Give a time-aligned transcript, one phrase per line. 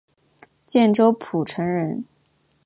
[0.65, 2.05] 建州浦城人。